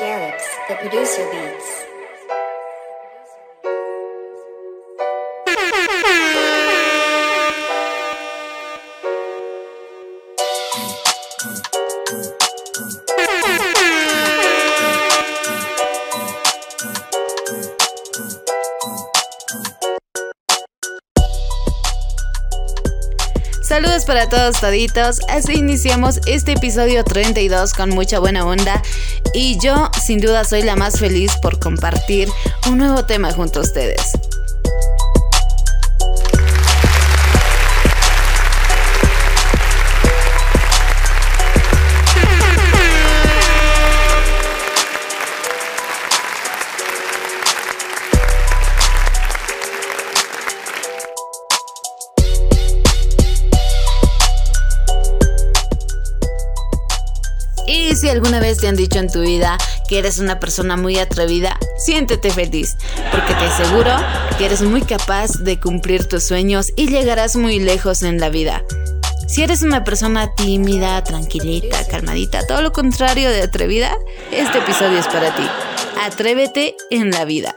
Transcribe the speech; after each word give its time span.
Jarrett's, 0.00 0.48
the 0.66 0.76
producer 0.76 1.30
beats. 1.30 1.99
Saludos 23.70 24.04
para 24.04 24.28
todos 24.28 24.60
toditos, 24.60 25.20
así 25.28 25.52
iniciamos 25.52 26.18
este 26.26 26.54
episodio 26.54 27.04
32 27.04 27.72
con 27.72 27.90
mucha 27.90 28.18
buena 28.18 28.44
onda 28.44 28.82
y 29.32 29.60
yo 29.62 29.88
sin 30.04 30.18
duda 30.20 30.42
soy 30.42 30.62
la 30.62 30.74
más 30.74 30.98
feliz 30.98 31.36
por 31.40 31.60
compartir 31.60 32.28
un 32.68 32.78
nuevo 32.78 33.06
tema 33.06 33.30
junto 33.30 33.60
a 33.60 33.62
ustedes. 33.62 34.19
Si 58.00 58.08
alguna 58.08 58.40
vez 58.40 58.56
te 58.56 58.66
han 58.66 58.76
dicho 58.76 58.98
en 58.98 59.10
tu 59.10 59.20
vida 59.20 59.58
que 59.86 59.98
eres 59.98 60.18
una 60.18 60.40
persona 60.40 60.76
muy 60.78 60.98
atrevida, 60.98 61.58
siéntete 61.76 62.30
feliz, 62.30 62.76
porque 63.12 63.34
te 63.34 63.44
aseguro 63.44 63.90
que 64.38 64.46
eres 64.46 64.62
muy 64.62 64.80
capaz 64.80 65.32
de 65.40 65.60
cumplir 65.60 66.08
tus 66.08 66.24
sueños 66.24 66.72
y 66.76 66.88
llegarás 66.88 67.36
muy 67.36 67.58
lejos 67.58 68.02
en 68.02 68.18
la 68.18 68.30
vida. 68.30 68.64
Si 69.28 69.42
eres 69.42 69.62
una 69.62 69.84
persona 69.84 70.34
tímida, 70.34 71.04
tranquilita, 71.04 71.86
calmadita, 71.88 72.46
todo 72.46 72.62
lo 72.62 72.72
contrario 72.72 73.28
de 73.28 73.42
atrevida, 73.42 73.94
este 74.32 74.58
episodio 74.58 74.98
es 74.98 75.06
para 75.06 75.34
ti. 75.34 75.46
Atrévete 76.02 76.76
en 76.90 77.10
la 77.10 77.26
vida. 77.26 77.54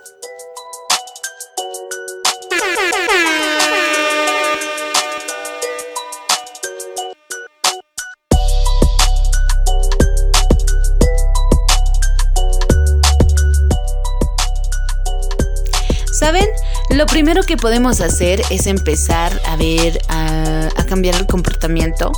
¿Saben? 16.23 16.47
Lo 16.89 17.05
primero 17.05 17.43
que 17.43 17.57
podemos 17.57 17.99
hacer 17.99 18.41
es 18.49 18.65
empezar 18.67 19.41
a 19.45 19.57
ver, 19.57 19.99
a, 20.07 20.69
cambiar 20.87 21.15
el 21.15 21.25
comportamiento. 21.27 22.13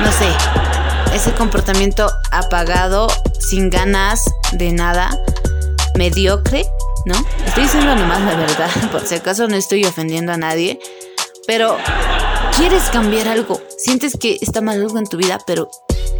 No 0.00 0.10
sé, 0.10 1.14
ese 1.14 1.30
comportamiento 1.32 2.10
apagado, 2.30 3.08
sin 3.38 3.68
ganas 3.68 4.24
de 4.52 4.72
nada, 4.72 5.10
mediocre, 5.98 6.64
¿no? 7.04 7.22
Estoy 7.44 7.64
diciendo 7.64 7.94
nomás 7.96 8.22
la 8.22 8.34
verdad, 8.34 8.70
por 8.92 9.06
si 9.06 9.14
acaso 9.16 9.46
no 9.46 9.56
estoy 9.56 9.84
ofendiendo 9.84 10.32
a 10.32 10.38
nadie, 10.38 10.80
pero 11.46 11.76
quieres 12.56 12.84
cambiar 12.84 13.28
algo, 13.28 13.60
sientes 13.76 14.16
que 14.18 14.38
está 14.40 14.62
mal 14.62 14.80
algo 14.80 14.98
en 14.98 15.04
tu 15.04 15.18
vida, 15.18 15.38
pero 15.46 15.70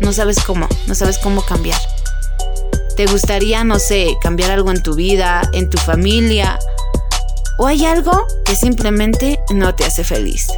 no 0.02 0.12
sabes 0.12 0.44
cómo, 0.44 0.68
no 0.86 0.94
sabes 0.94 1.16
cómo 1.16 1.40
cambiar. 1.40 1.80
¿Te 3.00 3.06
gustaría, 3.06 3.64
no 3.64 3.78
sé, 3.78 4.18
cambiar 4.20 4.50
algo 4.50 4.70
en 4.70 4.82
tu 4.82 4.94
vida, 4.94 5.40
en 5.54 5.70
tu 5.70 5.78
familia? 5.78 6.58
¿O 7.56 7.66
hay 7.66 7.86
algo 7.86 8.12
que 8.44 8.54
simplemente 8.54 9.40
no 9.54 9.74
te 9.74 9.86
hace 9.86 10.04
feliz? 10.04 10.48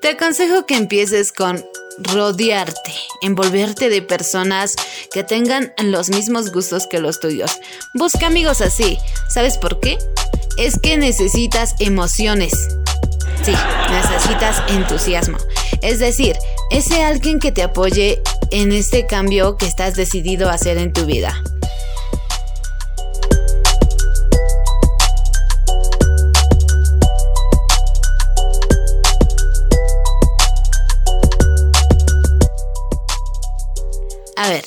Te 0.00 0.10
aconsejo 0.10 0.64
que 0.64 0.76
empieces 0.76 1.32
con 1.32 1.73
rodearte, 1.98 2.92
envolverte 3.22 3.88
de 3.88 4.02
personas 4.02 4.74
que 5.12 5.24
tengan 5.24 5.72
los 5.82 6.10
mismos 6.10 6.52
gustos 6.52 6.86
que 6.86 6.98
los 6.98 7.20
tuyos. 7.20 7.58
Busca 7.94 8.26
amigos 8.26 8.60
así. 8.60 8.98
¿Sabes 9.28 9.58
por 9.58 9.80
qué? 9.80 9.98
Es 10.56 10.78
que 10.78 10.96
necesitas 10.96 11.74
emociones. 11.78 12.52
Sí, 13.42 13.52
necesitas 13.90 14.62
entusiasmo. 14.68 15.38
Es 15.82 15.98
decir, 15.98 16.36
ese 16.70 17.02
alguien 17.02 17.38
que 17.38 17.52
te 17.52 17.62
apoye 17.62 18.22
en 18.50 18.72
este 18.72 19.06
cambio 19.06 19.56
que 19.56 19.66
estás 19.66 19.94
decidido 19.94 20.48
a 20.48 20.54
hacer 20.54 20.78
en 20.78 20.92
tu 20.92 21.04
vida. 21.04 21.42
A 34.36 34.48
ver, 34.48 34.64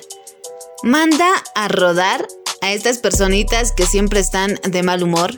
manda 0.83 1.29
a 1.55 1.67
rodar 1.67 2.25
a 2.61 2.71
estas 2.71 2.99
personitas 2.99 3.73
que 3.73 3.85
siempre 3.85 4.21
están 4.21 4.59
de 4.63 4.81
mal 4.81 5.03
humor, 5.03 5.37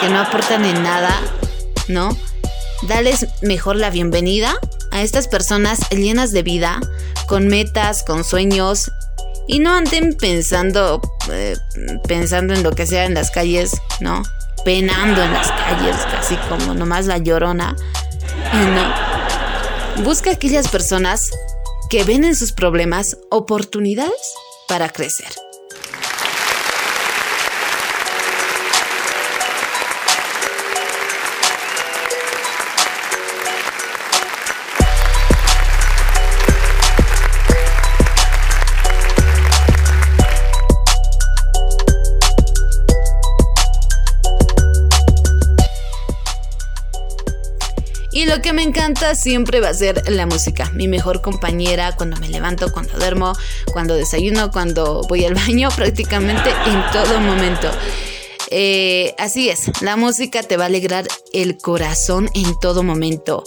que 0.00 0.08
no 0.08 0.20
aportan 0.20 0.64
en 0.64 0.80
nada, 0.82 1.10
¿no? 1.88 2.16
Dales 2.82 3.26
mejor 3.42 3.74
la 3.76 3.90
bienvenida 3.90 4.54
a 4.92 5.02
estas 5.02 5.26
personas 5.26 5.80
llenas 5.90 6.30
de 6.30 6.44
vida, 6.44 6.80
con 7.26 7.48
metas, 7.48 8.04
con 8.04 8.22
sueños, 8.22 8.92
y 9.48 9.58
no 9.58 9.74
anden 9.74 10.14
pensando, 10.14 11.00
eh, 11.32 11.56
pensando 12.06 12.54
en 12.54 12.62
lo 12.62 12.70
que 12.70 12.86
sea 12.86 13.06
en 13.06 13.14
las 13.14 13.32
calles, 13.32 13.72
¿no? 14.00 14.22
Penando 14.64 15.20
en 15.20 15.32
las 15.32 15.50
calles, 15.50 15.96
casi 16.12 16.36
como 16.48 16.74
nomás 16.74 17.06
la 17.06 17.18
llorona, 17.18 17.74
¿no? 18.52 20.04
Busca 20.04 20.30
aquellas 20.30 20.68
personas 20.68 21.32
que 21.88 22.04
ven 22.04 22.24
en 22.24 22.36
sus 22.36 22.52
problemas 22.52 23.16
oportunidades 23.30 24.34
para 24.68 24.90
crecer. 24.90 25.47
Y 48.18 48.24
lo 48.24 48.42
que 48.42 48.52
me 48.52 48.64
encanta 48.64 49.14
siempre 49.14 49.60
va 49.60 49.68
a 49.68 49.74
ser 49.74 50.10
la 50.10 50.26
música. 50.26 50.72
Mi 50.74 50.88
mejor 50.88 51.22
compañera 51.22 51.94
cuando 51.94 52.16
me 52.16 52.28
levanto, 52.28 52.72
cuando 52.72 52.98
duermo, 52.98 53.32
cuando 53.72 53.94
desayuno, 53.94 54.50
cuando 54.50 55.02
voy 55.08 55.24
al 55.24 55.34
baño, 55.34 55.68
prácticamente 55.76 56.50
en 56.66 56.82
todo 56.90 57.20
momento. 57.20 57.70
Eh, 58.50 59.14
así 59.18 59.48
es, 59.50 59.70
la 59.82 59.94
música 59.94 60.42
te 60.42 60.56
va 60.56 60.64
a 60.64 60.66
alegrar 60.66 61.06
el 61.32 61.58
corazón 61.58 62.28
en 62.34 62.58
todo 62.58 62.82
momento. 62.82 63.44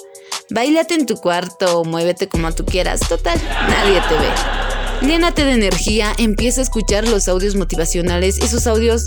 Bailate 0.49 0.93
en 0.93 1.05
tu 1.05 1.17
cuarto, 1.17 1.83
muévete 1.83 2.29
como 2.29 2.49
tú 2.53 2.63
quieras, 2.63 3.01
total, 3.01 3.41
nadie 3.67 4.01
te 4.07 4.15
ve. 4.15 5.11
Llénate 5.11 5.43
de 5.43 5.51
energía, 5.51 6.13
empieza 6.17 6.61
a 6.61 6.63
escuchar 6.63 7.05
los 7.09 7.27
audios 7.27 7.55
motivacionales, 7.55 8.37
esos 8.37 8.65
audios 8.67 9.05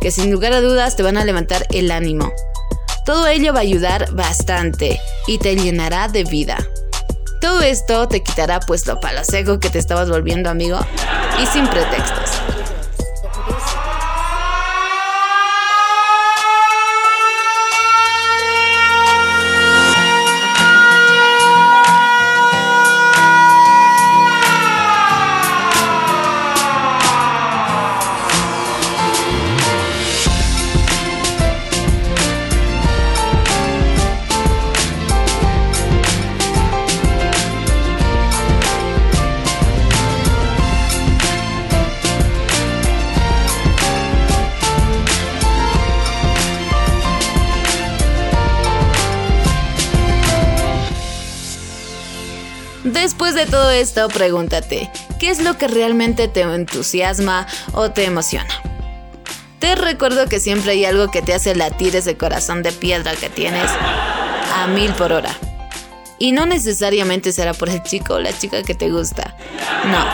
que 0.00 0.10
sin 0.10 0.32
lugar 0.32 0.54
a 0.54 0.60
dudas 0.60 0.96
te 0.96 1.04
van 1.04 1.18
a 1.18 1.24
levantar 1.24 1.68
el 1.70 1.92
ánimo. 1.92 2.32
Todo 3.04 3.26
ello 3.26 3.52
va 3.52 3.58
a 3.58 3.62
ayudar 3.62 4.12
bastante 4.12 4.98
y 5.26 5.38
te 5.38 5.56
llenará 5.56 6.08
de 6.08 6.24
vida. 6.24 6.56
Todo 7.40 7.60
esto 7.60 8.08
te 8.08 8.22
quitará 8.22 8.60
pues 8.60 8.86
lo 8.86 8.98
palo 9.00 9.22
seco 9.24 9.60
que 9.60 9.68
te 9.68 9.78
estabas 9.78 10.08
volviendo 10.08 10.48
amigo 10.48 10.78
y 11.42 11.46
sin 11.46 11.66
pretextos. 11.68 12.53
De 53.44 53.50
todo 53.50 53.70
esto, 53.70 54.08
pregúntate, 54.08 54.90
¿qué 55.18 55.28
es 55.28 55.42
lo 55.42 55.58
que 55.58 55.68
realmente 55.68 56.28
te 56.28 56.42
entusiasma 56.42 57.46
o 57.72 57.90
te 57.90 58.04
emociona? 58.04 58.48
Te 59.58 59.74
recuerdo 59.74 60.26
que 60.26 60.40
siempre 60.40 60.72
hay 60.72 60.84
algo 60.84 61.10
que 61.10 61.20
te 61.20 61.34
hace 61.34 61.54
latir 61.54 61.94
ese 61.96 62.16
corazón 62.16 62.62
de 62.62 62.72
piedra 62.72 63.14
que 63.16 63.28
tienes 63.28 63.70
a 64.54 64.66
mil 64.68 64.92
por 64.92 65.12
hora. 65.12 65.30
Y 66.18 66.32
no 66.32 66.46
necesariamente 66.46 67.32
será 67.32 67.54
por 67.54 67.68
el 67.68 67.82
chico 67.82 68.14
o 68.14 68.20
la 68.20 68.36
chica 68.36 68.62
que 68.62 68.74
te 68.74 68.90
gusta. 68.90 69.36
No. 69.86 70.04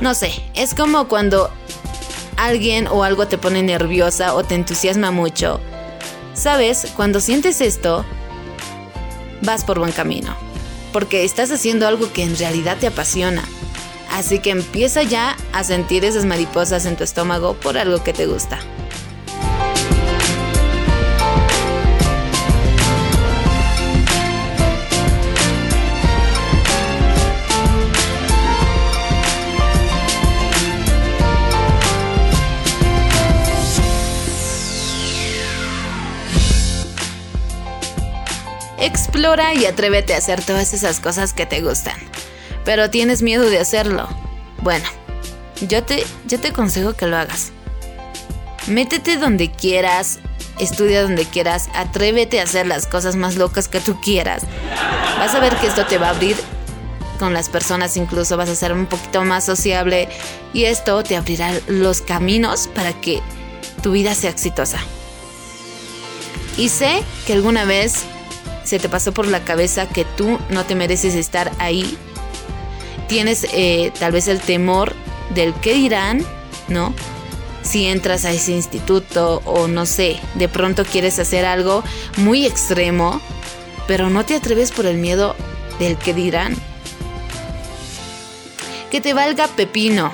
No 0.00 0.14
sé, 0.14 0.32
es 0.54 0.74
como 0.74 1.08
cuando 1.08 1.50
alguien 2.36 2.88
o 2.88 3.04
algo 3.04 3.26
te 3.26 3.38
pone 3.38 3.62
nerviosa 3.62 4.34
o 4.34 4.44
te 4.44 4.54
entusiasma 4.54 5.10
mucho. 5.12 5.60
Sabes, 6.34 6.88
cuando 6.96 7.20
sientes 7.20 7.60
esto, 7.60 8.04
vas 9.42 9.64
por 9.64 9.78
buen 9.78 9.92
camino. 9.92 10.51
Porque 10.92 11.24
estás 11.24 11.50
haciendo 11.50 11.86
algo 11.86 12.12
que 12.12 12.22
en 12.22 12.36
realidad 12.36 12.76
te 12.78 12.86
apasiona. 12.86 13.44
Así 14.10 14.40
que 14.40 14.50
empieza 14.50 15.02
ya 15.02 15.36
a 15.52 15.64
sentir 15.64 16.04
esas 16.04 16.26
mariposas 16.26 16.84
en 16.84 16.96
tu 16.96 17.04
estómago 17.04 17.54
por 17.54 17.78
algo 17.78 18.04
que 18.04 18.12
te 18.12 18.26
gusta. 18.26 18.60
Explora 38.82 39.54
y 39.54 39.64
atrévete 39.64 40.14
a 40.14 40.18
hacer 40.18 40.44
todas 40.44 40.74
esas 40.74 41.00
cosas 41.00 41.32
que 41.32 41.46
te 41.46 41.62
gustan 41.62 41.96
pero 42.64 42.90
tienes 42.90 43.22
miedo 43.22 43.48
de 43.48 43.58
hacerlo. 43.58 44.08
Bueno, 44.60 44.84
yo 45.60 45.82
te, 45.82 46.04
yo 46.26 46.40
te 46.40 46.48
aconsejo 46.48 46.94
que 46.94 47.06
lo 47.06 47.16
hagas. 47.16 47.52
Métete 48.66 49.16
donde 49.16 49.50
quieras, 49.50 50.20
estudia 50.58 51.02
donde 51.02 51.24
quieras, 51.24 51.68
atrévete 51.74 52.40
a 52.40 52.44
hacer 52.44 52.66
las 52.66 52.86
cosas 52.86 53.16
más 53.16 53.36
locas 53.36 53.68
que 53.68 53.80
tú 53.80 54.00
quieras. 54.00 54.44
Vas 55.18 55.34
a 55.34 55.40
ver 55.40 55.56
que 55.56 55.66
esto 55.66 55.84
te 55.86 55.98
va 55.98 56.08
a 56.08 56.10
abrir 56.10 56.36
con 57.18 57.34
las 57.34 57.48
personas, 57.48 57.96
incluso 57.96 58.36
vas 58.36 58.48
a 58.48 58.54
ser 58.54 58.72
un 58.72 58.86
poquito 58.86 59.24
más 59.24 59.44
sociable 59.44 60.08
y 60.52 60.64
esto 60.64 61.02
te 61.02 61.16
abrirá 61.16 61.52
los 61.66 62.00
caminos 62.00 62.68
para 62.68 62.92
que 62.92 63.20
tu 63.82 63.92
vida 63.92 64.14
sea 64.14 64.30
exitosa. 64.30 64.78
Y 66.56 66.68
sé 66.68 67.02
que 67.26 67.32
alguna 67.32 67.64
vez 67.64 68.04
se 68.64 68.78
te 68.78 68.88
pasó 68.88 69.12
por 69.12 69.26
la 69.26 69.44
cabeza 69.44 69.88
que 69.88 70.04
tú 70.04 70.38
no 70.50 70.64
te 70.64 70.74
mereces 70.74 71.14
estar 71.14 71.50
ahí 71.58 71.98
tienes 73.12 73.46
eh, 73.52 73.92
tal 73.98 74.12
vez 74.12 74.26
el 74.26 74.40
temor 74.40 74.94
del 75.34 75.52
qué 75.52 75.74
dirán, 75.74 76.24
¿no? 76.68 76.94
Si 77.62 77.86
entras 77.86 78.24
a 78.24 78.30
ese 78.30 78.52
instituto 78.52 79.42
o 79.44 79.68
no 79.68 79.84
sé, 79.84 80.18
de 80.34 80.48
pronto 80.48 80.86
quieres 80.86 81.18
hacer 81.18 81.44
algo 81.44 81.84
muy 82.16 82.46
extremo, 82.46 83.20
pero 83.86 84.08
no 84.08 84.24
te 84.24 84.34
atreves 84.34 84.72
por 84.72 84.86
el 84.86 84.96
miedo 84.96 85.36
del 85.78 85.98
qué 85.98 86.14
dirán. 86.14 86.56
Que 88.90 89.02
te 89.02 89.12
valga 89.12 89.46
pepino. 89.46 90.10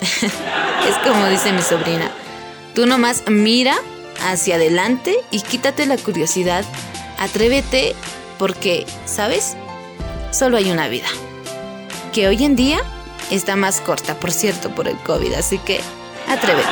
es 0.00 0.98
como 1.06 1.26
dice 1.28 1.52
mi 1.52 1.60
sobrina. 1.60 2.10
Tú 2.74 2.86
nomás 2.86 3.24
mira 3.28 3.76
hacia 4.26 4.54
adelante 4.54 5.14
y 5.30 5.42
quítate 5.42 5.84
la 5.84 5.98
curiosidad. 5.98 6.64
Atrévete 7.24 7.94
porque, 8.38 8.84
¿sabes? 9.06 9.56
Solo 10.30 10.58
hay 10.58 10.70
una 10.70 10.88
vida 10.88 11.06
que 12.12 12.28
hoy 12.28 12.44
en 12.44 12.54
día 12.54 12.82
está 13.30 13.56
más 13.56 13.80
corta, 13.80 14.14
por 14.20 14.30
cierto, 14.30 14.68
por 14.74 14.88
el 14.88 14.98
COVID, 14.98 15.32
así 15.32 15.56
que 15.56 15.80
atrévete. 16.28 16.68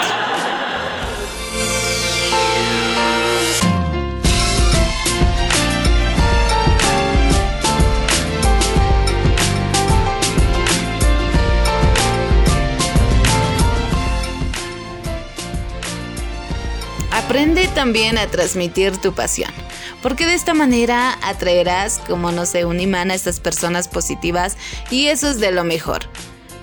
Aprende 17.11 17.69
también 17.69 18.19
a 18.19 18.27
transmitir 18.27 18.99
tu 18.99 19.15
pasión 19.15 19.62
porque 20.03 20.27
de 20.27 20.35
esta 20.35 20.53
manera 20.53 21.19
atraerás 21.23 22.01
como 22.07 22.33
no 22.33 22.45
sé 22.45 22.65
un 22.65 22.81
imán 22.81 23.11
a 23.11 23.15
estas 23.15 23.41
personas 23.41 23.89
positivas 23.89 24.57
y 24.91 25.07
eso 25.07 25.31
es 25.31 25.41
de 25.41 25.53
lo 25.53 25.65
mejor. 25.65 26.09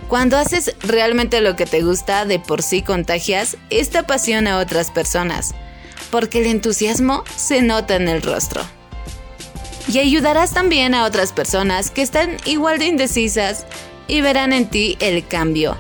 Cuando 0.07 0.37
haces 0.37 0.75
realmente 0.81 1.39
lo 1.39 1.55
que 1.55 1.65
te 1.65 1.81
gusta, 1.81 2.25
de 2.25 2.39
por 2.39 2.63
sí 2.63 2.81
contagias 2.81 3.57
esta 3.69 4.05
pasión 4.05 4.47
a 4.47 4.57
otras 4.57 4.91
personas, 4.91 5.53
porque 6.11 6.39
el 6.39 6.47
entusiasmo 6.47 7.23
se 7.35 7.61
nota 7.61 7.95
en 7.95 8.07
el 8.07 8.21
rostro. 8.21 8.61
Y 9.87 9.99
ayudarás 9.99 10.51
también 10.51 10.93
a 10.93 11.05
otras 11.05 11.31
personas 11.31 11.91
que 11.91 12.01
están 12.01 12.37
igual 12.45 12.79
de 12.79 12.87
indecisas 12.87 13.65
y 14.07 14.21
verán 14.21 14.53
en 14.53 14.69
ti 14.69 14.97
el 14.99 15.25
cambio 15.25 15.77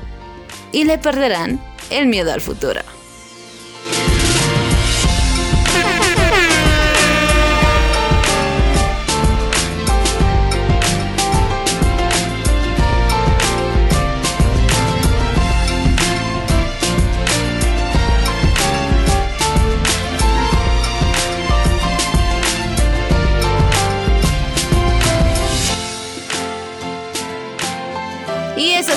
y 0.71 0.83
le 0.83 0.97
perderán 0.97 1.59
el 1.89 2.07
miedo 2.07 2.31
al 2.31 2.41
futuro. 2.41 2.81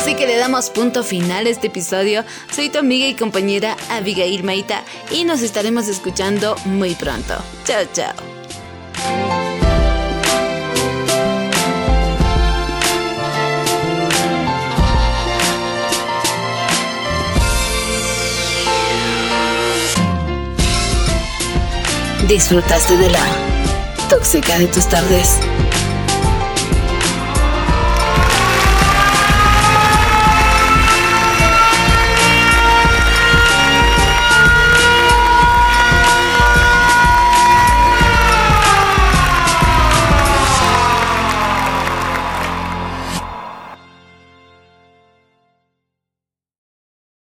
Así 0.02 0.16
que 0.16 0.26
le 0.26 0.36
damos 0.36 0.68
punto 0.70 1.04
final 1.04 1.46
a 1.46 1.48
este 1.48 1.68
episodio. 1.68 2.24
Soy 2.52 2.70
tu 2.70 2.80
amiga 2.80 3.06
y 3.06 3.14
compañera 3.14 3.76
Abigail 3.88 4.42
Maita 4.42 4.82
y 5.12 5.22
nos 5.22 5.42
estaremos 5.42 5.86
escuchando 5.86 6.56
muy 6.64 6.96
pronto. 6.96 7.36
Chao, 7.64 7.84
chao. 7.92 8.12
Disfrutaste 22.26 22.96
de 22.96 23.08
la 23.08 23.24
tóxica 24.08 24.58
de 24.58 24.66
tus 24.66 24.88
tardes. 24.88 25.38